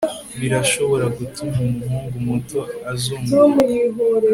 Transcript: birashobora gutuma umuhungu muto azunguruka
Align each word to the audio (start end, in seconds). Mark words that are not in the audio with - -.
birashobora 0.39 1.05
gutuma 1.17 1.55
umuhungu 1.65 2.15
muto 2.25 2.59
azunguruka 2.91 3.65